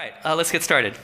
[0.00, 0.94] right, uh, let's get started.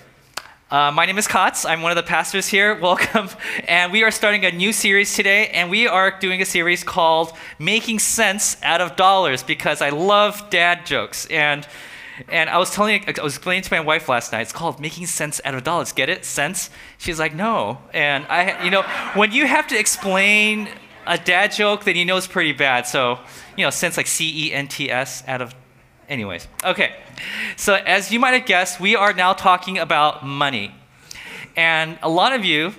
[0.70, 1.68] Uh, my name is Kotz.
[1.68, 2.74] I'm one of the pastors here.
[2.80, 3.28] Welcome.
[3.68, 7.32] And we are starting a new series today, and we are doing a series called
[7.58, 11.26] Making Sense Out of Dollars because I love dad jokes.
[11.26, 11.68] And
[12.30, 14.40] and I was telling, I was explaining to my wife last night.
[14.40, 15.92] It's called making sense out of dollars.
[15.92, 16.24] Get it?
[16.24, 16.70] Sense?
[16.96, 17.76] She's like, no.
[17.92, 18.80] And I, you know,
[19.12, 20.70] when you have to explain
[21.06, 22.86] a dad joke, then you know it's pretty bad.
[22.86, 23.18] So,
[23.58, 25.54] you know, sense like C E N T S out of
[26.08, 26.94] Anyways, okay.
[27.56, 30.72] So, as you might have guessed, we are now talking about money.
[31.56, 32.74] And a lot of you,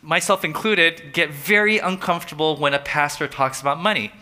[0.00, 4.12] myself included, get very uncomfortable when a pastor talks about money.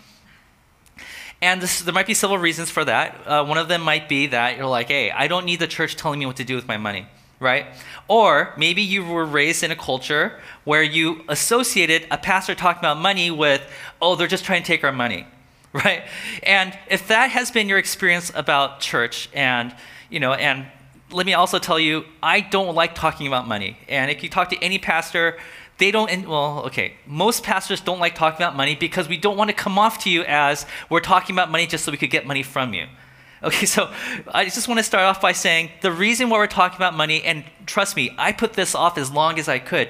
[1.42, 3.26] And this, there might be several reasons for that.
[3.26, 5.96] Uh, one of them might be that you're like, hey, I don't need the church
[5.96, 7.06] telling me what to do with my money,
[7.40, 7.66] right?
[8.08, 12.98] Or maybe you were raised in a culture where you associated a pastor talking about
[12.98, 13.62] money with,
[14.00, 15.26] oh, they're just trying to take our money
[15.84, 16.02] right?
[16.42, 19.74] And if that has been your experience about church, and
[20.10, 20.66] you know, and
[21.12, 23.78] let me also tell you, I don't like talking about money.
[23.88, 25.38] And if you talk to any pastor,
[25.78, 26.28] they don't.
[26.28, 29.78] Well, okay, most pastors don't like talking about money because we don't want to come
[29.78, 32.74] off to you as we're talking about money just so we could get money from
[32.74, 32.86] you.
[33.42, 33.90] Okay, so
[34.34, 37.22] I just want to start off by saying the reason why we're talking about money,
[37.22, 39.88] and trust me, I put this off as long as I could.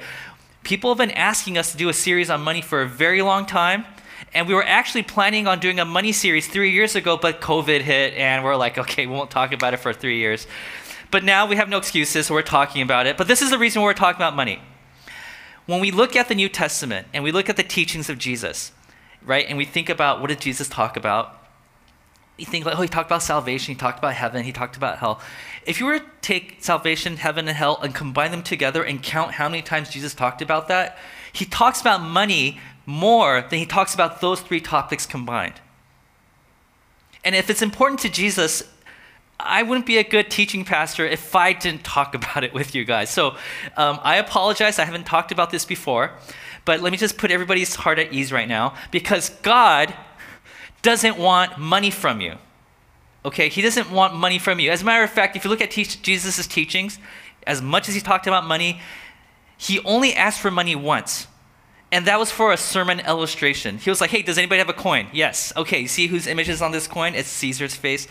[0.63, 3.47] People have been asking us to do a series on money for a very long
[3.47, 3.87] time.
[4.33, 7.81] And we were actually planning on doing a money series three years ago, but COVID
[7.81, 10.47] hit, and we're like, okay, we won't talk about it for three years.
[11.11, 13.17] But now we have no excuses, so we're talking about it.
[13.17, 14.61] But this is the reason we're talking about money.
[15.67, 18.71] When we look at the New Testament and we look at the teachings of Jesus,
[19.23, 21.37] right, and we think about what did Jesus talk about,
[22.37, 24.99] you think like, oh, he talked about salvation, he talked about heaven, he talked about
[24.99, 25.21] hell.
[25.67, 29.33] If you were to take salvation, heaven, and hell and combine them together and count
[29.33, 30.97] how many times Jesus talked about that,
[31.33, 35.61] he talks about money more than he talks about those three topics combined.
[37.25, 38.63] And if it's important to Jesus,
[39.39, 42.85] I wouldn't be a good teaching pastor if I didn't talk about it with you
[42.85, 43.11] guys.
[43.11, 43.37] So
[43.77, 46.13] um, I apologize, I haven't talked about this before,
[46.65, 49.95] but let me just put everybody's heart at ease right now because God
[50.83, 52.37] doesn't want money from you.
[53.25, 54.71] Okay, he doesn't want money from you.
[54.71, 56.99] As a matter of fact, if you look at te- Jesus' teachings,
[57.47, 58.81] as much as he talked about money,
[59.59, 61.27] he only asked for money once.
[61.93, 63.79] And that was for a sermon illustration.
[63.79, 65.09] He was like, hey, does anybody have a coin?
[65.13, 65.53] Yes.
[65.57, 67.15] Okay, see whose image is on this coin?
[67.15, 68.07] It's Caesar's face.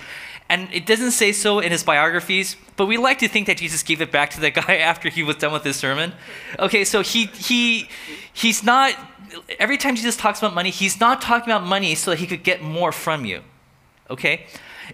[0.49, 3.83] And it doesn't say so in his biographies, but we like to think that Jesus
[3.83, 6.13] gave it back to the guy after he was done with his sermon.
[6.57, 7.87] Okay, so he he
[8.33, 8.95] he's not
[9.59, 12.43] every time Jesus talks about money, he's not talking about money so that he could
[12.43, 13.41] get more from you.
[14.09, 14.45] Okay?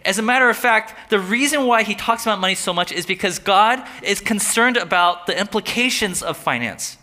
[0.04, 3.06] As a matter of fact, the reason why he talks about money so much is
[3.06, 6.98] because God is concerned about the implications of finance.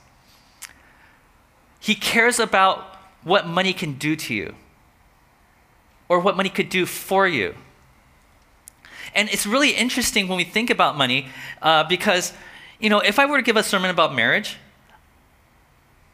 [1.82, 4.54] He cares about what money can do to you
[6.08, 7.56] or what money could do for you.
[9.16, 11.26] And it's really interesting when we think about money
[11.60, 12.32] uh, because,
[12.78, 14.58] you know, if I were to give a sermon about marriage,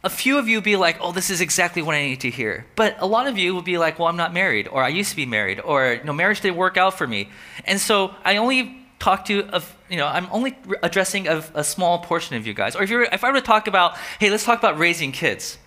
[0.02, 2.30] a few of you would be like, oh, this is exactly what I need to
[2.30, 2.64] hear.
[2.74, 5.10] But a lot of you would be like, well, I'm not married, or I used
[5.10, 7.28] to be married, or, you know, marriage didn't work out for me.
[7.66, 12.00] And so I only talk to, of, you know, I'm only addressing a, a small
[12.00, 12.76] portion of you guys.
[12.76, 15.58] Or if, you're, if I were to talk about, hey, let's talk about raising kids.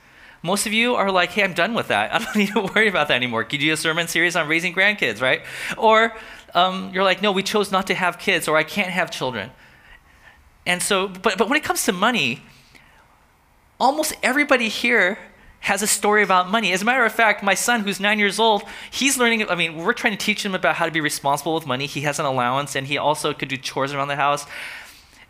[0.43, 2.13] Most of you are like, hey, I'm done with that.
[2.13, 3.43] I don't need to worry about that anymore.
[3.43, 5.41] Could you do a sermon series on raising grandkids, right?
[5.77, 6.15] Or
[6.53, 9.51] um, you're like, no, we chose not to have kids, or I can't have children.
[10.65, 12.43] And so, but, but when it comes to money,
[13.79, 15.17] almost everybody here
[15.61, 16.73] has a story about money.
[16.73, 19.47] As a matter of fact, my son, who's nine years old, he's learning.
[19.47, 21.85] I mean, we're trying to teach him about how to be responsible with money.
[21.85, 24.45] He has an allowance, and he also could do chores around the house.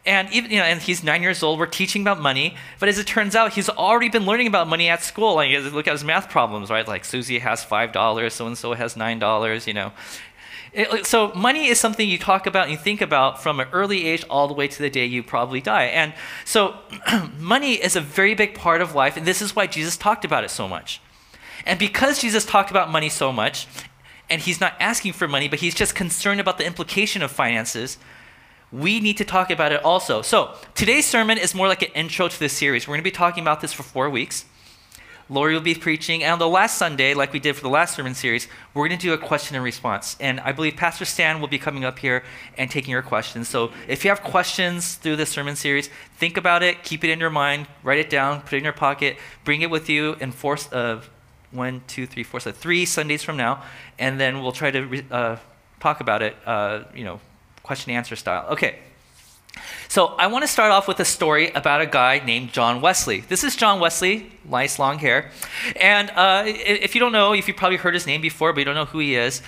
[0.05, 1.59] And even you know, and he's nine years old.
[1.59, 4.89] We're teaching about money, but as it turns out, he's already been learning about money
[4.89, 5.35] at school.
[5.35, 6.87] Like, look at his math problems, right?
[6.87, 9.67] Like Susie has five dollars, so and so has nine dollars.
[9.67, 9.91] You know,
[10.73, 14.07] it, so money is something you talk about and you think about from an early
[14.07, 15.85] age all the way to the day you probably die.
[15.85, 16.13] And
[16.45, 16.75] so,
[17.37, 20.43] money is a very big part of life, and this is why Jesus talked about
[20.43, 21.01] it so much.
[21.65, 23.67] And because Jesus talked about money so much,
[24.29, 27.97] and he's not asking for money, but he's just concerned about the implication of finances
[28.71, 30.22] we need to talk about it also.
[30.22, 32.87] So, today's sermon is more like an intro to this series.
[32.87, 34.46] We're going to be talking about this for four weeks.
[35.31, 37.95] Lori will be preaching, and on the last Sunday, like we did for the last
[37.95, 40.17] sermon series, we're going to do a question and response.
[40.19, 42.25] And I believe Pastor Stan will be coming up here
[42.57, 43.47] and taking your questions.
[43.47, 47.17] So, if you have questions through this sermon series, think about it, keep it in
[47.17, 50.33] your mind, write it down, put it in your pocket, bring it with you in
[50.33, 50.99] four, uh,
[51.51, 53.63] one, two, three, four, so three Sundays from now,
[53.97, 55.37] and then we'll try to uh,
[55.79, 57.22] talk about it, uh, you know,
[57.63, 58.47] question and answer style.
[58.49, 58.79] Okay.
[59.87, 63.21] So I want to start off with a story about a guy named John Wesley.
[63.21, 65.31] This is John Wesley, nice long hair.
[65.75, 68.65] And uh, if you don't know, if you've probably heard his name before, but you
[68.65, 69.41] don't know who he is,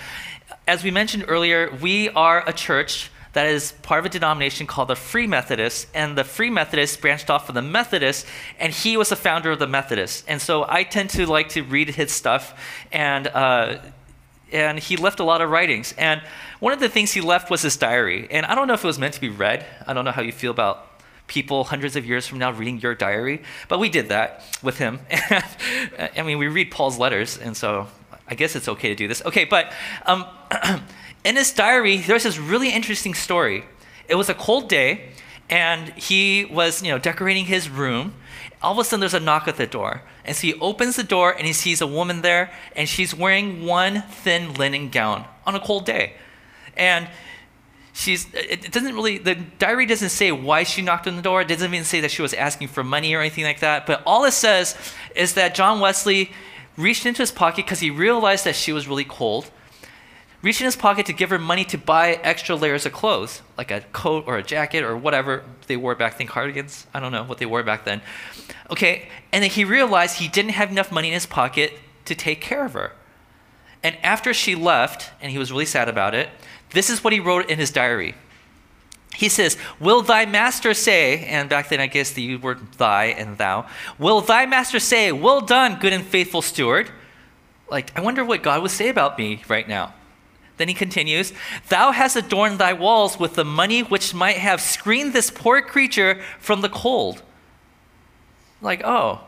[0.66, 4.88] as we mentioned earlier, we are a church that is part of a denomination called
[4.88, 8.24] the Free Methodists, and the Free Methodists branched off from the Methodists,
[8.60, 10.24] and he was the founder of the Methodists.
[10.28, 12.54] And so I tend to like to read his stuff,
[12.92, 13.78] and uh,
[14.54, 15.92] and he left a lot of writings.
[15.98, 16.22] And
[16.60, 18.28] one of the things he left was his diary.
[18.30, 19.66] And I don't know if it was meant to be read.
[19.86, 20.86] I don't know how you feel about
[21.26, 25.00] people hundreds of years from now reading your diary, but we did that with him.
[25.10, 27.88] I mean, we read Paul's letters, and so
[28.28, 29.22] I guess it's okay to do this.
[29.24, 29.72] Okay, but
[30.06, 30.24] um,
[31.24, 33.64] in his diary, there's this really interesting story.
[34.08, 35.10] It was a cold day,
[35.50, 38.14] and he was, you know, decorating his room.
[38.62, 41.02] All of a sudden, there's a knock at the door, and so he opens the
[41.02, 45.54] door and he sees a woman there, and she's wearing one thin linen gown on
[45.54, 46.14] a cold day,
[46.76, 47.08] and
[47.92, 51.42] she's it doesn't really the diary doesn't say why she knocked on the door.
[51.42, 53.86] It doesn't even say that she was asking for money or anything like that.
[53.86, 54.76] But all it says
[55.14, 56.32] is that john wesley
[56.76, 59.50] reached into his pocket because he realized that she was really cold
[60.44, 63.70] reached in his pocket to give her money to buy extra layers of clothes like
[63.70, 67.24] a coat or a jacket or whatever they wore back then cardigans i don't know
[67.24, 68.00] what they wore back then
[68.70, 71.72] okay and then he realized he didn't have enough money in his pocket
[72.04, 72.92] to take care of her
[73.82, 76.28] and after she left and he was really sad about it
[76.74, 78.14] this is what he wrote in his diary.
[79.14, 83.38] He says, Will thy master say, and back then I guess the word thy and
[83.38, 83.66] thou,
[83.96, 86.90] will thy master say, Well done, good and faithful steward?
[87.70, 89.94] Like, I wonder what God would say about me right now.
[90.56, 91.32] Then he continues,
[91.68, 96.20] Thou hast adorned thy walls with the money which might have screened this poor creature
[96.38, 97.22] from the cold.
[98.60, 99.20] Like, oh,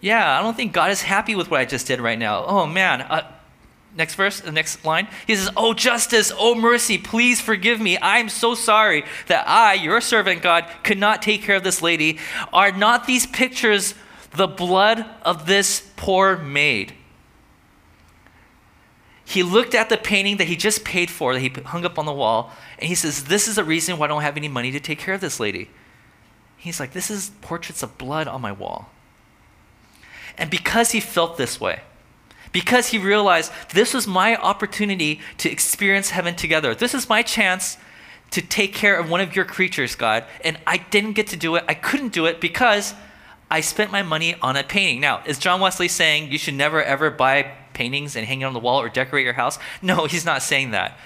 [0.00, 2.44] yeah, I don't think God is happy with what I just did right now.
[2.44, 3.30] Oh man, uh,
[3.96, 5.06] Next verse, the next line.
[5.26, 7.96] He says, Oh, justice, oh, mercy, please forgive me.
[8.02, 12.18] I'm so sorry that I, your servant God, could not take care of this lady.
[12.52, 13.94] Are not these pictures
[14.32, 16.92] the blood of this poor maid?
[19.24, 22.04] He looked at the painting that he just paid for, that he hung up on
[22.04, 24.70] the wall, and he says, This is the reason why I don't have any money
[24.72, 25.70] to take care of this lady.
[26.56, 28.90] He's like, This is portraits of blood on my wall.
[30.36, 31.80] And because he felt this way,
[32.52, 36.74] because he realized this was my opportunity to experience heaven together.
[36.74, 37.78] This is my chance
[38.30, 40.24] to take care of one of your creatures, God.
[40.44, 41.64] And I didn't get to do it.
[41.68, 42.94] I couldn't do it because
[43.50, 45.00] I spent my money on a painting.
[45.00, 48.54] Now, is John Wesley saying you should never ever buy paintings and hang it on
[48.54, 49.58] the wall or decorate your house?
[49.82, 50.98] No, he's not saying that.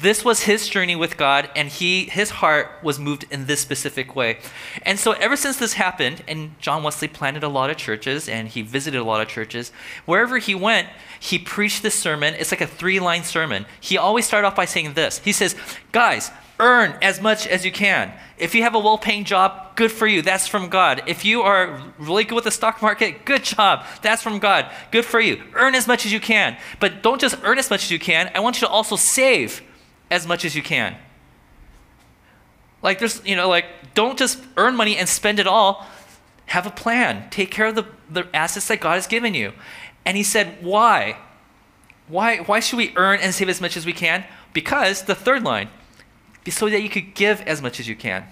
[0.00, 4.16] This was his journey with God, and he his heart was moved in this specific
[4.16, 4.38] way.
[4.82, 8.48] And so ever since this happened, and John Wesley planted a lot of churches and
[8.48, 9.72] he visited a lot of churches,
[10.06, 12.34] wherever he went, he preached this sermon.
[12.34, 13.66] It's like a three-line sermon.
[13.78, 15.18] He always started off by saying this.
[15.18, 15.54] He says,
[15.92, 16.30] Guys,
[16.60, 18.12] earn as much as you can.
[18.38, 20.22] If you have a well paying job, good for you.
[20.22, 21.02] That's from God.
[21.06, 23.84] If you are really good with the stock market, good job.
[24.02, 24.70] That's from God.
[24.92, 25.42] Good for you.
[25.54, 26.56] Earn as much as you can.
[26.78, 28.30] But don't just earn as much as you can.
[28.34, 29.62] I want you to also save
[30.10, 30.96] as much as you can.
[32.82, 35.86] Like there's, you know, like don't just earn money and spend it all.
[36.46, 37.28] Have a plan.
[37.30, 39.52] Take care of the, the assets that God has given you.
[40.04, 41.16] And he said, why?
[42.08, 44.24] Why, why should we earn and save as much as we can?
[44.52, 45.68] Because the third line,
[46.48, 48.26] so that you could give as much as you can.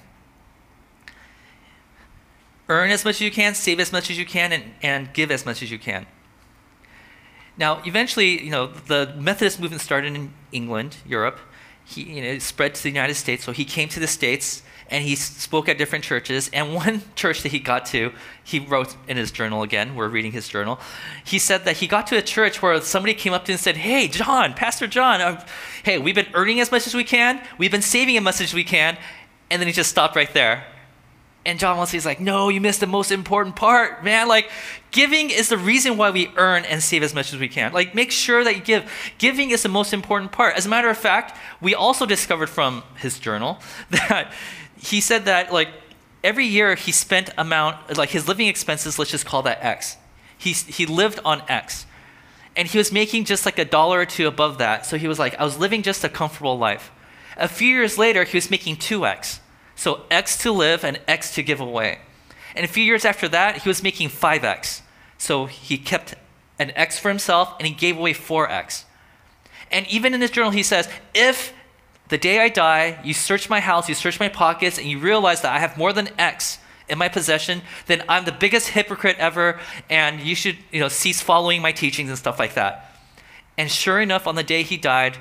[2.69, 5.31] Earn as much as you can, save as much as you can, and, and give
[5.31, 6.07] as much as you can.
[7.57, 11.41] Now, eventually, you know, the Methodist movement started in England, Europe,
[11.89, 13.45] he you know spread to the United States.
[13.45, 16.51] So he came to the States and he spoke at different churches.
[16.53, 19.95] And one church that he got to, he wrote in his journal again.
[19.95, 20.81] We're reading his journal.
[21.25, 23.61] He said that he got to a church where somebody came up to him and
[23.61, 25.45] said, "Hey, John, Pastor John, uh,
[25.83, 27.41] hey, we've been earning as much as we can.
[27.59, 28.99] We've been saving as much as we can."
[29.51, 30.65] And then he just stopped right there.
[31.49, 34.29] And John Wesley's like, no, you missed the most important part, man.
[34.29, 34.51] Like,
[34.91, 37.73] giving is the reason why we earn and save as much as we can.
[37.73, 38.91] Like, make sure that you give.
[39.17, 40.57] Giving is the most important part.
[40.57, 44.31] As a matter of fact, we also discovered from his journal that
[44.79, 45.69] he said that, like,
[46.23, 49.97] every year he spent amount, like his living expenses, let's just call that X.
[50.37, 51.87] He, he lived on X.
[52.57, 54.85] And he was making just like a dollar or two above that.
[54.85, 56.91] So he was like, I was living just a comfortable life.
[57.37, 59.39] A few years later, he was making 2X.
[59.77, 62.01] So X to live and X to give away.
[62.57, 64.83] And a few years after that, he was making 5X.
[65.19, 66.15] So he kept
[66.59, 68.85] an X for himself and he gave away 4X.
[69.71, 71.53] And even in his journal, he says, if
[72.09, 75.43] the day I die, you search my house, you search my pockets, and you realize
[75.43, 79.61] that I have more than X in my possession, then I'm the biggest hypocrite ever,
[79.91, 82.95] and you should you know, cease following my teachings and stuff like that.
[83.59, 85.19] And sure enough, on the day he died,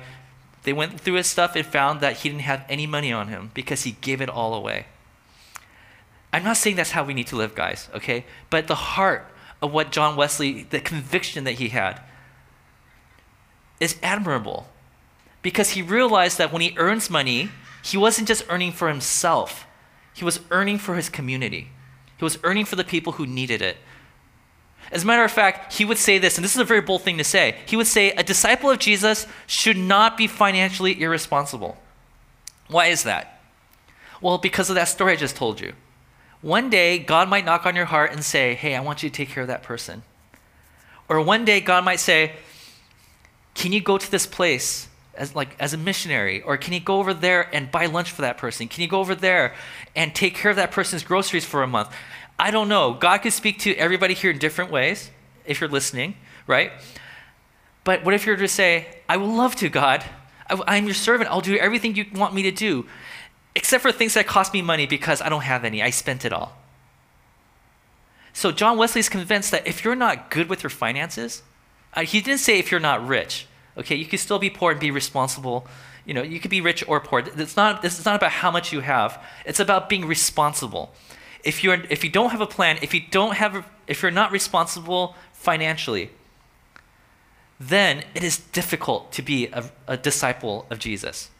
[0.62, 3.50] they went through his stuff and found that he didn't have any money on him
[3.52, 4.86] because he gave it all away.
[6.32, 8.24] I'm not saying that's how we need to live, guys, okay?
[8.50, 9.26] But the heart
[9.60, 12.00] of what John Wesley, the conviction that he had,
[13.80, 14.68] is admirable
[15.48, 17.48] because he realized that when he earns money,
[17.82, 19.66] he wasn't just earning for himself,
[20.12, 21.68] he was earning for his community.
[22.18, 23.78] He was earning for the people who needed it.
[24.92, 27.00] As a matter of fact, he would say this, and this is a very bold
[27.00, 27.56] thing to say.
[27.64, 31.78] He would say, A disciple of Jesus should not be financially irresponsible.
[32.66, 33.40] Why is that?
[34.20, 35.72] Well, because of that story I just told you.
[36.42, 39.16] One day, God might knock on your heart and say, Hey, I want you to
[39.16, 40.02] take care of that person.
[41.08, 42.32] Or one day, God might say,
[43.54, 44.88] Can you go to this place
[45.18, 46.40] as, like, as a missionary?
[46.42, 48.68] Or can you go over there and buy lunch for that person?
[48.68, 49.54] Can you go over there
[49.94, 51.92] and take care of that person's groceries for a month?
[52.38, 52.94] I don't know.
[52.94, 55.10] God could speak to everybody here in different ways
[55.44, 56.14] if you're listening,
[56.46, 56.72] right?
[57.84, 60.04] But what if you're to say, I will love to, God.
[60.48, 61.30] I, am your servant.
[61.30, 62.86] I'll do everything you want me to do,
[63.54, 65.82] except for things that cost me money because I don't have any.
[65.82, 66.56] I spent it all.
[68.32, 71.42] So John Wesley is convinced that if you're not good with your finances,
[71.94, 73.46] uh, he didn't say if you're not rich.
[73.78, 75.66] Okay, you could still be poor and be responsible.
[76.04, 77.20] You know, you could be rich or poor.
[77.20, 79.22] It's not, this is not about how much you have.
[79.44, 80.92] It's about being responsible.
[81.44, 84.32] If you're, if you don't have a plan, if you don't have, if you're not
[84.32, 86.10] responsible financially,
[87.60, 91.30] then it is difficult to be a, a disciple of Jesus.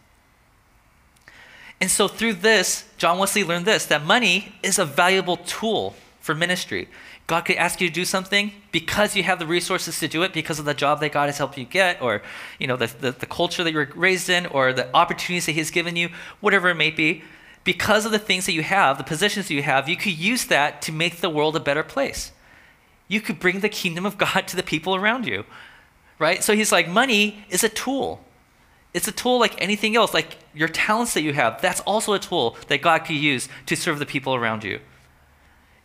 [1.80, 6.35] And so through this, John Wesley learned this that money is a valuable tool for
[6.35, 6.88] ministry.
[7.28, 10.32] God could ask you to do something because you have the resources to do it,
[10.32, 12.23] because of the job that God has helped you get, or
[12.58, 15.52] you know, the, the, the culture that you were raised in, or the opportunities that
[15.52, 16.08] He's given you,
[16.40, 17.23] whatever it may be.
[17.62, 20.47] Because of the things that you have, the positions that you have, you could use
[20.47, 22.32] that to make the world a better place.
[23.06, 25.44] You could bring the kingdom of God to the people around you
[26.18, 26.42] right?
[26.42, 28.20] So he's like, money is a tool.
[28.94, 31.61] It's a tool like anything else, like your talents that you have.
[31.61, 34.80] That's also a tool that God could use to serve the people around you.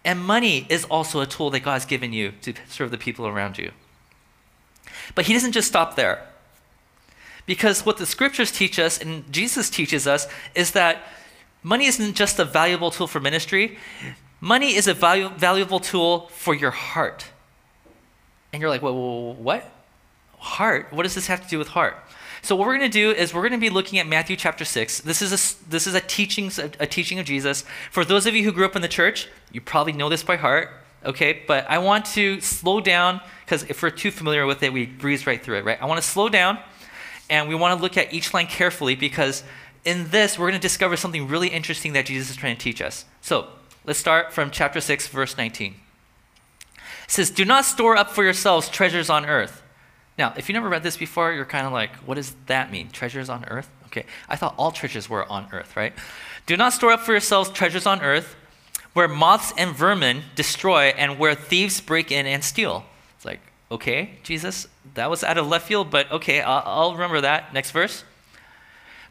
[0.06, 3.58] And money is also a tool that God's given you to serve the people around
[3.58, 3.72] you.
[5.16, 6.28] But he doesn't just stop there.
[7.46, 11.04] Because what the scriptures teach us and Jesus teaches us is that
[11.62, 13.78] money isn't just a valuable tool for ministry,
[14.40, 17.26] money is a valu- valuable tool for your heart.
[18.52, 19.70] And you're like, well, what?
[20.38, 20.88] Heart?
[20.92, 21.98] What does this have to do with heart?
[22.44, 24.66] So what we're going to do is we're going to be looking at Matthew chapter
[24.66, 25.00] 6.
[25.00, 27.64] This is a, this is a teaching, a teaching of Jesus.
[27.90, 30.36] For those of you who grew up in the church, you probably know this by
[30.36, 30.70] heart,
[31.06, 31.42] okay?
[31.48, 35.26] But I want to slow down because if we're too familiar with it, we breeze
[35.26, 35.82] right through it, right?
[35.82, 36.60] I want to slow down
[37.30, 39.46] and we want to look at each line carefully because
[39.86, 42.82] in this, we're going to discover something really interesting that Jesus is trying to teach
[42.82, 43.06] us.
[43.22, 43.48] So
[43.86, 45.76] let's start from chapter 6, verse 19.
[46.76, 49.62] It says, Do not store up for yourselves treasures on earth
[50.17, 52.89] now, if you never read this before, you're kind of like, what does that mean?
[52.89, 53.70] Treasures on earth?
[53.88, 55.93] Okay, I thought all treasures were on earth, right?
[56.46, 58.36] Do not store up for yourselves treasures on earth
[58.93, 62.86] where moths and vermin destroy and where thieves break in and steal.
[63.15, 63.39] It's like,
[63.72, 67.53] okay, Jesus, that was out of left field, but okay, I'll, I'll remember that.
[67.53, 68.03] Next verse.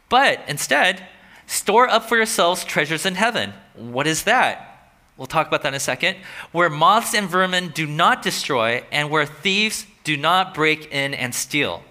[0.09, 1.05] But instead,
[1.47, 3.53] store up for yourselves treasures in heaven.
[3.75, 4.91] What is that?
[5.17, 6.17] We'll talk about that in a second.
[6.51, 11.33] Where moths and vermin do not destroy and where thieves do not break in and
[11.33, 11.83] steal.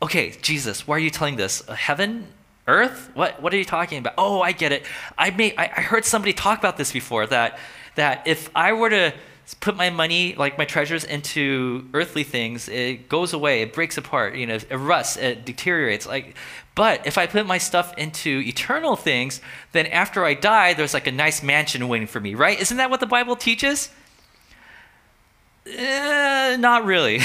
[0.00, 1.66] Okay, Jesus, why are you telling this?
[1.68, 2.26] Uh, heaven?
[2.68, 3.10] Earth?
[3.14, 4.14] What, what are you talking about?
[4.16, 4.84] Oh, I get it.
[5.18, 7.58] I, may, I, I heard somebody talk about this before that,
[7.96, 9.12] that if I were to
[9.60, 14.36] put my money, like my treasures, into earthly things, it goes away, it breaks apart,
[14.36, 16.06] you know, it rusts, it deteriorates.
[16.06, 16.36] Like,
[16.74, 19.40] but if I put my stuff into eternal things,
[19.72, 22.58] then after I die, there's like a nice mansion waiting for me, right?
[22.60, 23.90] Isn't that what the Bible teaches?
[25.64, 27.20] Eh, not really.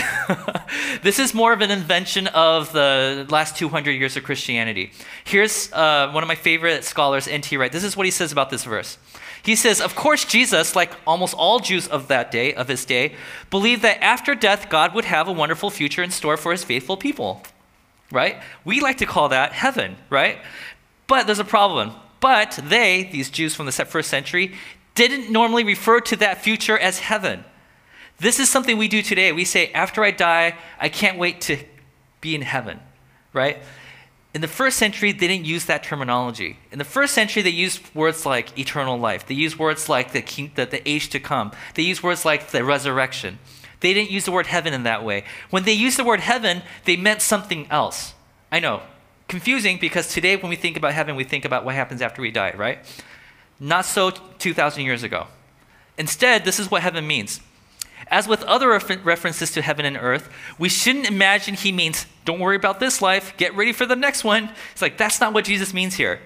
[1.01, 4.91] this is more of an invention of the last 200 years of Christianity.
[5.23, 7.57] Here's uh, one of my favorite scholars, N.T.
[7.57, 7.71] Wright.
[7.71, 8.97] This is what he says about this verse.
[9.41, 13.15] He says, Of course, Jesus, like almost all Jews of that day, of his day,
[13.49, 16.97] believed that after death, God would have a wonderful future in store for his faithful
[16.97, 17.41] people.
[18.11, 18.37] Right?
[18.63, 20.37] We like to call that heaven, right?
[21.07, 21.91] But there's a problem.
[22.19, 24.53] But they, these Jews from the first century,
[24.95, 27.43] didn't normally refer to that future as heaven.
[28.19, 29.31] This is something we do today.
[29.31, 31.57] We say, after I die, I can't wait to
[32.19, 32.79] be in heaven,
[33.31, 33.59] right?
[34.33, 36.57] In the first century, they didn't use that terminology.
[36.71, 39.25] In the first century, they used words like eternal life.
[39.25, 41.51] They used words like the, king, the, the age to come.
[41.75, 43.39] They used words like the resurrection.
[43.79, 45.23] They didn't use the word heaven in that way.
[45.51, 48.13] When they used the word heaven, they meant something else.
[48.51, 48.81] I know,
[49.27, 52.31] confusing because today when we think about heaven, we think about what happens after we
[52.31, 52.79] die, right?
[53.59, 55.27] Not so 2,000 years ago.
[55.97, 57.41] Instead, this is what heaven means
[58.07, 62.39] as with other refer- references to heaven and earth, we shouldn't imagine he means, don't
[62.39, 64.49] worry about this life, get ready for the next one.
[64.71, 66.19] It's like, that's not what Jesus means here.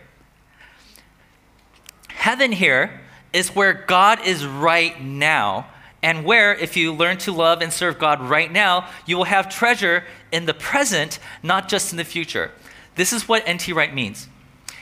[2.09, 3.01] Heaven here
[3.33, 5.67] is where God is right now,
[6.03, 9.49] and where, if you learn to love and serve God right now, you will have
[9.49, 12.51] treasure in the present, not just in the future.
[12.95, 13.71] This is what N.T.
[13.73, 14.27] Wright means.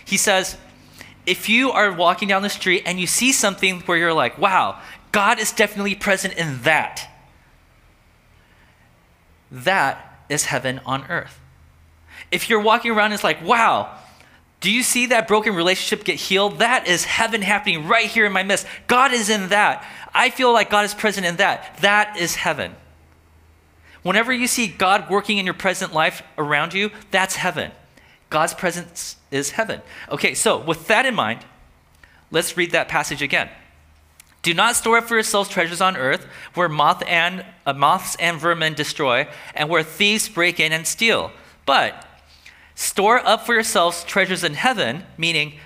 [0.03, 0.57] He says,
[1.25, 4.81] if you are walking down the street and you see something where you're like, wow,
[5.11, 7.09] God is definitely present in that,
[9.51, 11.39] that is heaven on earth.
[12.31, 13.97] If you're walking around it's like, wow,
[14.61, 16.59] do you see that broken relationship get healed?
[16.59, 18.67] That is heaven happening right here in my midst.
[18.87, 19.87] God is in that.
[20.13, 21.77] I feel like God is present in that.
[21.81, 22.75] That is heaven.
[24.03, 27.71] Whenever you see God working in your present life around you, that's heaven.
[28.29, 29.81] God's presence is heaven.
[30.09, 31.45] Okay, so with that in mind,
[32.29, 33.49] let's read that passage again.
[34.41, 38.39] Do not store up for yourselves treasures on earth, where moth and, uh, moths and
[38.39, 41.31] vermin destroy, and where thieves break in and steal.
[41.65, 42.05] But
[42.75, 45.59] store up for yourselves treasures in heaven, meaning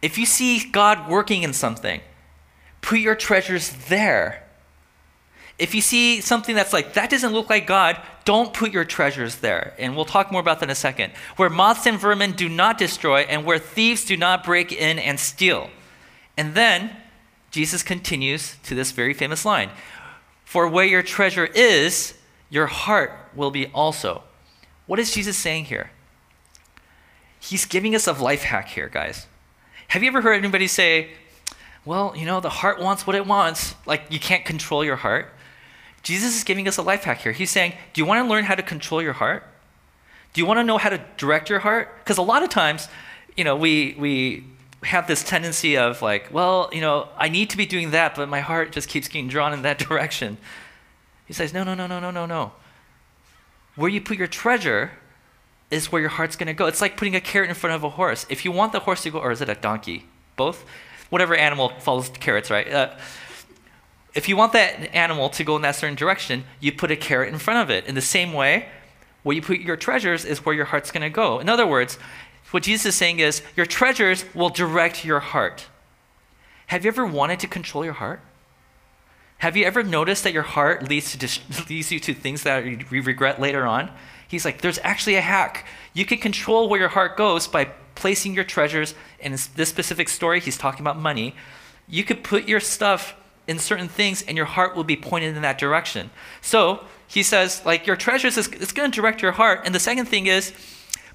[0.00, 2.00] if you see God working in something,
[2.80, 4.46] put your treasures there.
[5.58, 9.36] If you see something that's like, that doesn't look like God, don't put your treasures
[9.36, 9.74] there.
[9.78, 11.12] And we'll talk more about that in a second.
[11.36, 15.20] Where moths and vermin do not destroy, and where thieves do not break in and
[15.20, 15.68] steal.
[16.38, 16.96] And then
[17.50, 19.70] Jesus continues to this very famous line
[20.44, 22.14] For where your treasure is,
[22.48, 24.22] your heart will be also.
[24.86, 25.90] What is Jesus saying here?
[27.38, 29.26] He's giving us a life hack here, guys.
[29.88, 31.10] Have you ever heard anybody say,
[31.84, 33.74] well, you know, the heart wants what it wants.
[33.86, 35.32] Like, you can't control your heart.
[36.02, 37.32] Jesus is giving us a life hack here.
[37.32, 39.44] He's saying, Do you want to learn how to control your heart?
[40.32, 41.88] Do you want to know how to direct your heart?
[41.98, 42.88] Because a lot of times,
[43.36, 44.44] you know, we, we
[44.84, 48.28] have this tendency of like, well, you know, I need to be doing that, but
[48.28, 50.38] my heart just keeps getting drawn in that direction.
[51.26, 52.52] He says, No, no, no, no, no, no, no.
[53.76, 54.92] Where you put your treasure
[55.70, 56.66] is where your heart's going to go.
[56.66, 58.26] It's like putting a carrot in front of a horse.
[58.28, 60.06] If you want the horse to go, or is it a donkey?
[60.36, 60.64] Both?
[61.10, 62.70] Whatever animal follows carrots, right?
[62.70, 62.90] Uh,
[64.14, 67.32] if you want that animal to go in that certain direction, you put a carrot
[67.32, 67.86] in front of it.
[67.86, 68.68] In the same way,
[69.22, 71.38] where you put your treasures is where your heart's going to go.
[71.38, 71.98] In other words,
[72.50, 75.66] what Jesus is saying is your treasures will direct your heart.
[76.66, 78.20] Have you ever wanted to control your heart?
[79.38, 83.02] Have you ever noticed that your heart leads, to leads you to things that you
[83.02, 83.90] regret later on?
[84.28, 85.66] He's like, there's actually a hack.
[85.94, 88.94] You can control where your heart goes by placing your treasures.
[89.18, 91.34] In this specific story, he's talking about money.
[91.88, 93.16] You could put your stuff
[93.48, 96.10] in certain things and your heart will be pointed in that direction.
[96.40, 99.62] So he says, like, your treasures is it's going to direct your heart.
[99.64, 100.52] And the second thing is,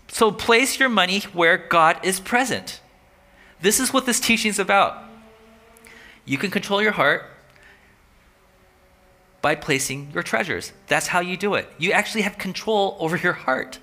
[0.07, 2.81] so place your money where God is present.
[3.61, 5.03] This is what this teaching is about.
[6.25, 7.25] You can control your heart
[9.41, 10.73] by placing your treasures.
[10.87, 11.69] That's how you do it.
[11.77, 13.79] You actually have control over your heart.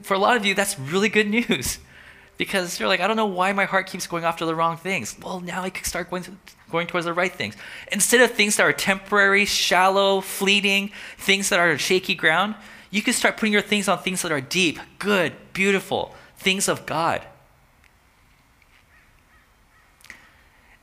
[0.00, 1.78] For a lot of you, that's really good news
[2.38, 5.14] because you're like, I don't know why my heart keeps going after the wrong things.
[5.22, 6.32] Well, now I can start going, to,
[6.70, 7.56] going towards the right things.
[7.92, 12.54] Instead of things that are temporary, shallow, fleeting, things that are shaky ground,
[12.90, 16.86] you can start putting your things on things that are deep, good, beautiful, things of
[16.86, 17.22] God.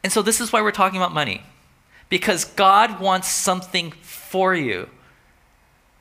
[0.04, 1.44] And so this is why we're talking about money.
[2.10, 4.90] Because God wants something for you.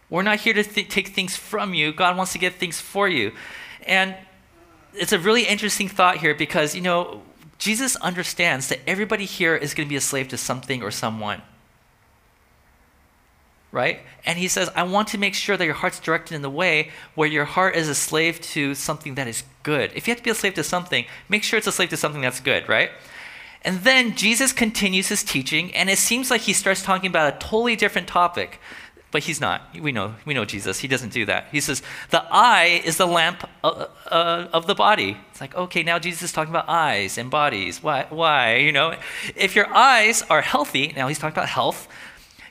[0.09, 1.93] We're not here to th- take things from you.
[1.93, 3.33] God wants to get things for you.
[3.85, 4.15] And
[4.95, 7.23] it's a really interesting thought here because, you know,
[7.59, 11.43] Jesus understands that everybody here is going to be a slave to something or someone.
[13.77, 14.01] Right?
[14.25, 16.91] And he says, I want to make sure that your heart's directed in the way
[17.15, 19.93] where your heart is a slave to something that is good.
[19.95, 21.97] If you have to be a slave to something, make sure it's a slave to
[21.99, 22.91] something that's good, right?
[23.61, 27.39] And then Jesus continues his teaching, and it seems like he starts talking about a
[27.39, 28.61] totally different topic
[29.17, 29.63] but he's not.
[29.81, 30.81] We know, we know Jesus.
[30.81, 31.47] He doesn't do that.
[31.51, 35.17] He says, the eye is the lamp uh, uh, of the body.
[35.31, 37.83] It's like, okay, now Jesus is talking about eyes and bodies.
[37.83, 38.07] Why?
[38.11, 38.57] Why?
[38.57, 38.95] You know,
[39.35, 41.89] if your eyes are healthy, now he's talking about health,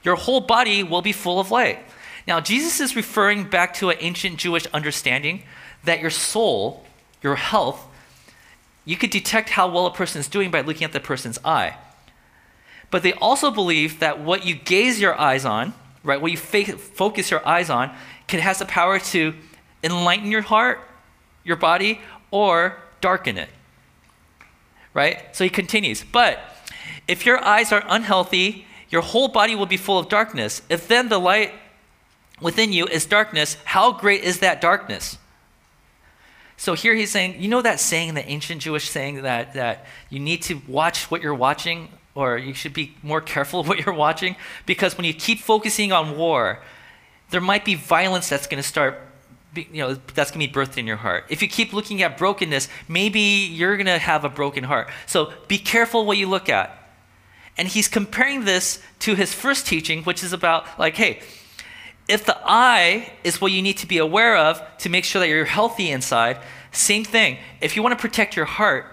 [0.05, 1.79] your whole body will be full of light.
[2.27, 5.43] Now, Jesus is referring back to an ancient Jewish understanding
[5.83, 6.85] that your soul,
[7.21, 7.85] your health,
[8.85, 11.77] you could detect how well a person is doing by looking at the person's eye.
[12.91, 16.21] But they also believe that what you gaze your eyes on, right?
[16.21, 17.95] What you focus your eyes on
[18.27, 19.33] can has the power to
[19.83, 20.79] enlighten your heart,
[21.43, 21.99] your body,
[22.31, 23.49] or darken it.
[24.93, 25.35] Right?
[25.35, 26.03] So he continues.
[26.03, 26.39] But
[27.07, 30.61] if your eyes are unhealthy, your whole body will be full of darkness.
[30.69, 31.53] If then the light
[32.41, 35.17] within you is darkness, how great is that darkness?
[36.57, 40.19] So here he's saying, you know that saying, the ancient Jewish saying that, that you
[40.19, 44.35] need to watch what you're watching or you should be more careful what you're watching
[44.65, 46.59] because when you keep focusing on war,
[47.31, 48.99] there might be violence that's going to start
[49.55, 52.17] you know that's going to be birthed in your heart if you keep looking at
[52.17, 56.49] brokenness maybe you're going to have a broken heart so be careful what you look
[56.49, 56.84] at
[57.57, 61.19] and he's comparing this to his first teaching which is about like hey
[62.07, 65.27] if the eye is what you need to be aware of to make sure that
[65.27, 66.37] you're healthy inside
[66.75, 67.37] Same thing.
[67.61, 68.85] If you want to protect your heart,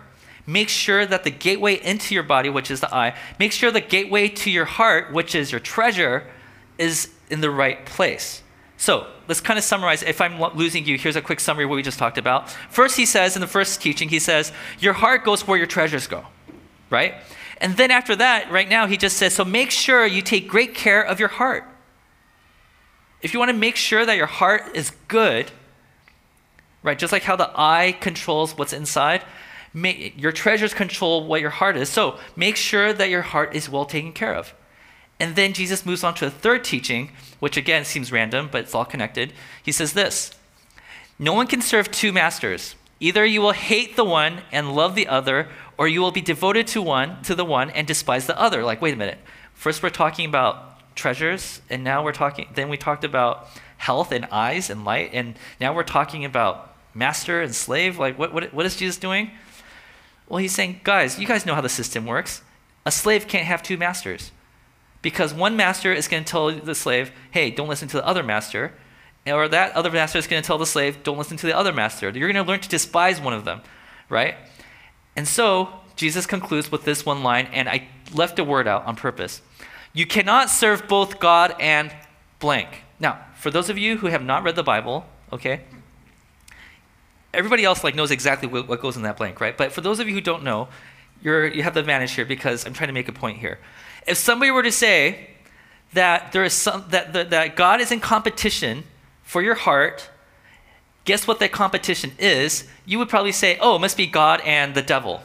[0.46, 3.80] make sure that the gateway into your body, which is the eye, make sure the
[3.80, 6.24] gateway to your heart, which is your treasure,
[6.78, 8.42] is in the right place.
[8.76, 10.02] So let's kind of summarize.
[10.02, 12.50] If I'm losing you, here's a quick summary of what we just talked about.
[12.70, 16.06] First, he says in the first teaching, he says, Your heart goes where your treasures
[16.06, 16.24] go,
[16.88, 17.14] right?
[17.62, 20.74] And then after that, right now, he just says, So make sure you take great
[20.74, 21.64] care of your heart.
[23.22, 25.52] If you want to make sure that your heart is good,
[26.82, 29.22] right, just like how the eye controls what's inside,
[29.72, 31.88] your treasures control what your heart is.
[31.88, 34.52] So make sure that your heart is well taken care of.
[35.20, 38.74] And then Jesus moves on to a third teaching, which again seems random, but it's
[38.74, 39.32] all connected.
[39.62, 40.32] He says this
[41.16, 42.74] No one can serve two masters.
[42.98, 45.48] Either you will hate the one and love the other,
[45.82, 48.62] or you will be devoted to one to the one and despise the other.
[48.62, 49.18] Like, wait a minute.
[49.52, 54.24] First we're talking about treasures, and now we're talking then we talked about health and
[54.26, 57.98] eyes and light, and now we're talking about master and slave.
[57.98, 59.32] Like what, what, what is Jesus doing?
[60.28, 62.42] Well, he's saying, guys, you guys know how the system works.
[62.86, 64.30] A slave can't have two masters.
[65.02, 68.22] Because one master is going to tell the slave, hey, don't listen to the other
[68.22, 68.72] master.
[69.26, 71.72] Or that other master is going to tell the slave, don't listen to the other
[71.72, 72.08] master.
[72.10, 73.62] You're going to learn to despise one of them,
[74.08, 74.36] right?
[75.16, 78.96] And so Jesus concludes with this one line, and I left a word out on
[78.96, 79.42] purpose.
[79.92, 81.94] You cannot serve both God and
[82.38, 82.82] blank.
[82.98, 85.60] Now, for those of you who have not read the Bible, okay,
[87.34, 89.56] everybody else like knows exactly what, goes in that blank, right?
[89.56, 90.68] But for those of you who don't know,
[91.22, 93.58] you're, you have the advantage here because I'm trying to make a point here.
[94.06, 95.30] If somebody were to say
[95.92, 98.84] that there is some that, that, that God is in competition
[99.22, 100.10] for your heart,
[101.04, 102.68] guess what that competition is?
[102.86, 105.20] You would probably say, oh, it must be God and the devil.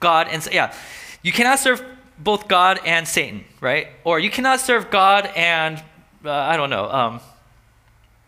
[0.00, 0.74] God and yeah.
[1.22, 1.82] You cannot serve
[2.18, 3.88] both God and Satan, right?
[4.04, 5.82] Or you cannot serve God and
[6.24, 7.20] uh, I don't know, um,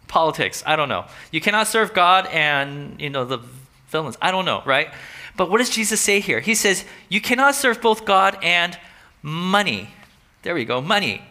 [0.08, 0.62] politics.
[0.66, 1.06] I don't know.
[1.30, 3.38] You cannot serve God and you know the
[3.88, 4.16] villains.
[4.20, 4.88] I don't know, right?
[5.36, 6.40] But what does Jesus say here?
[6.40, 8.78] He says you cannot serve both God and
[9.22, 9.90] money.
[10.42, 11.22] There we go, money.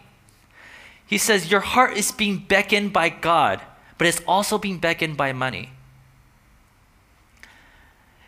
[1.08, 3.62] He says, Your heart is being beckoned by God,
[3.98, 5.70] but it's also being beckoned by money.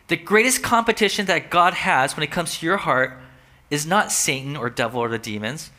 [0.08, 3.12] The greatest competition that God has when it comes to your heart
[3.70, 5.70] is not Satan or devil or the demons,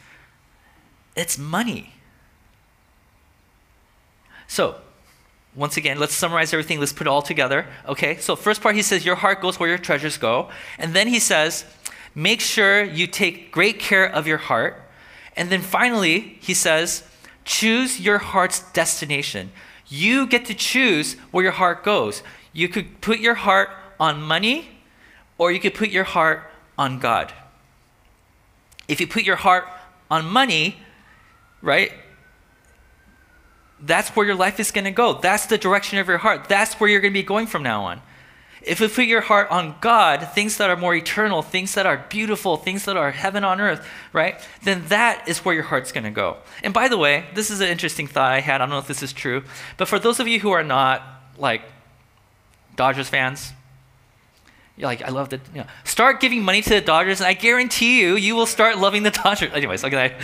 [1.15, 1.93] it's money.
[4.47, 4.75] So,
[5.55, 6.79] once again, let's summarize everything.
[6.79, 7.65] Let's put it all together.
[7.87, 10.49] Okay, so first part, he says, Your heart goes where your treasures go.
[10.77, 11.65] And then he says,
[12.13, 14.81] Make sure you take great care of your heart.
[15.35, 17.03] And then finally, he says,
[17.45, 19.51] choose your heart's destination.
[19.89, 22.23] You get to choose where your heart goes.
[22.53, 24.69] You could put your heart on money,
[25.37, 26.43] or you could put your heart
[26.77, 27.33] on God.
[28.87, 29.67] If you put your heart
[30.09, 30.77] on money,
[31.61, 31.91] right,
[33.81, 35.13] that's where your life is going to go.
[35.13, 36.45] That's the direction of your heart.
[36.47, 38.01] That's where you're going to be going from now on.
[38.61, 42.05] If you put your heart on God, things that are more eternal, things that are
[42.09, 44.35] beautiful, things that are heaven on earth, right?
[44.63, 46.37] Then that is where your heart's going to go.
[46.61, 48.55] And by the way, this is an interesting thought I had.
[48.55, 49.43] I don't know if this is true,
[49.77, 51.01] but for those of you who are not
[51.37, 51.61] like
[52.75, 53.53] Dodgers fans,
[54.75, 57.33] you're like, I love the, you know, start giving money to the Dodgers, and I
[57.33, 59.51] guarantee you, you will start loving the Dodgers.
[59.53, 60.15] Anyways, okay.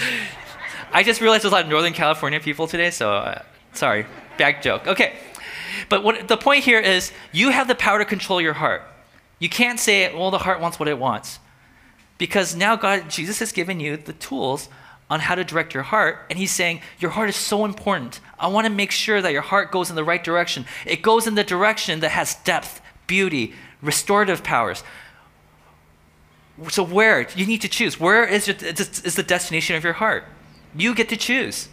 [0.92, 3.42] I just realized there's a lot of Northern California people today, so uh,
[3.74, 4.06] sorry,
[4.38, 4.88] bad joke.
[4.88, 5.14] Okay.
[5.90, 8.84] But what, the point here is you have the power to control your heart.
[9.40, 11.40] You can't say, well, the heart wants what it wants.
[12.18, 14.70] Because now God, Jesus has given you the tools
[15.10, 16.26] on how to direct your heart.
[16.30, 18.20] And he's saying, Your heart is so important.
[18.40, 20.66] I want to make sure that your heart goes in the right direction.
[20.86, 24.84] It goes in the direction that has depth, beauty, restorative powers.
[26.70, 27.28] So, where?
[27.36, 28.00] You need to choose.
[28.00, 30.24] Where is, your, is the destination of your heart?
[30.74, 31.68] You get to choose.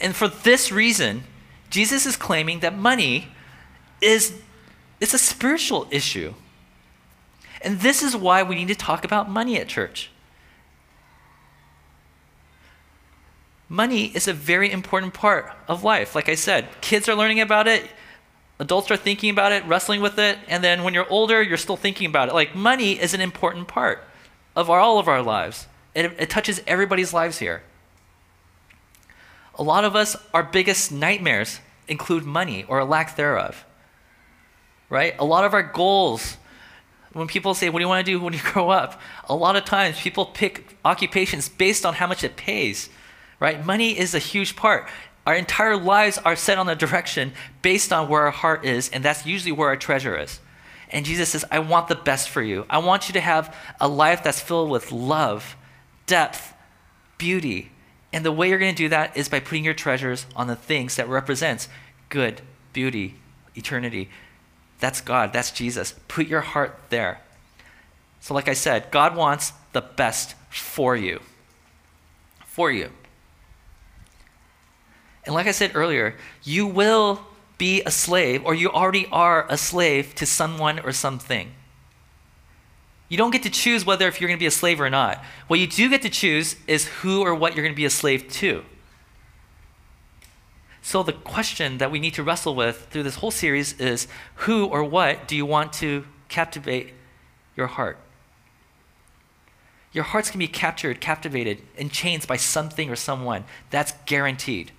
[0.00, 1.24] And for this reason,
[1.70, 3.28] Jesus is claiming that money
[4.00, 4.40] is
[5.00, 6.34] it's a spiritual issue.
[7.62, 10.10] And this is why we need to talk about money at church.
[13.68, 16.14] Money is a very important part of life.
[16.14, 17.88] Like I said, kids are learning about it,
[18.58, 21.76] adults are thinking about it, wrestling with it, and then when you're older, you're still
[21.76, 22.34] thinking about it.
[22.34, 24.02] Like money is an important part
[24.56, 25.66] of our, all of our lives.
[25.94, 27.62] It, it touches everybody's lives here.
[29.60, 33.66] A lot of us, our biggest nightmares include money or a lack thereof.
[34.88, 35.14] Right?
[35.18, 36.38] A lot of our goals,
[37.12, 38.98] when people say, What do you want to do when you grow up?
[39.28, 42.88] A lot of times people pick occupations based on how much it pays.
[43.38, 43.64] Right?
[43.64, 44.88] Money is a huge part.
[45.26, 49.04] Our entire lives are set on a direction based on where our heart is, and
[49.04, 50.40] that's usually where our treasure is.
[50.88, 52.64] And Jesus says, I want the best for you.
[52.70, 55.54] I want you to have a life that's filled with love,
[56.06, 56.54] depth,
[57.18, 57.70] beauty,
[58.12, 60.56] and the way you're going to do that is by putting your treasures on the
[60.56, 61.68] things that represents
[62.08, 62.42] good,
[62.72, 63.14] beauty,
[63.54, 64.10] eternity.
[64.80, 65.94] That's God, that's Jesus.
[66.08, 67.20] Put your heart there.
[68.20, 71.20] So, like I said, God wants the best for you.
[72.44, 72.90] For you.
[75.24, 77.20] And like I said earlier, you will
[77.58, 81.52] be a slave, or you already are a slave to someone or something.
[83.10, 85.22] You don't get to choose whether if you're going to be a slave or not.
[85.48, 87.90] What you do get to choose is who or what you're going to be a
[87.90, 88.64] slave to.
[90.80, 94.64] So the question that we need to wrestle with through this whole series is who
[94.66, 96.94] or what do you want to captivate
[97.56, 97.98] your heart?
[99.92, 103.44] Your heart's can be captured, captivated, and changed by something or someone.
[103.70, 104.70] That's guaranteed.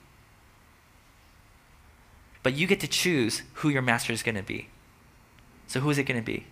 [2.44, 4.70] But you get to choose who your master is going to be.
[5.68, 6.46] So who is it going to be?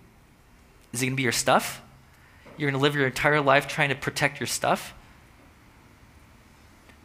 [0.91, 1.81] Is it going to be your stuff?
[2.57, 4.93] You're going to live your entire life trying to protect your stuff?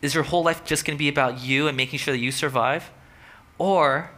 [0.03, 2.31] Is your whole life just going to be about you and making sure that you
[2.31, 2.91] survive?
[3.57, 4.11] Or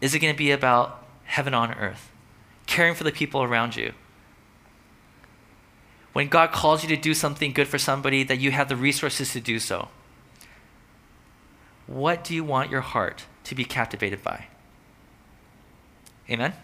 [0.00, 2.10] is it going to be about heaven on earth,
[2.66, 3.92] caring for the people around you?
[6.12, 9.32] When God calls you to do something good for somebody, that you have the resources
[9.32, 9.88] to do so.
[11.86, 14.46] What do you want your heart to be captivated by?
[16.30, 16.54] Amen?